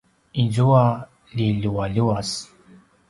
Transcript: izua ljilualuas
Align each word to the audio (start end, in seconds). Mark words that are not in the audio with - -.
izua 0.43 0.85
ljilualuas 1.37 2.29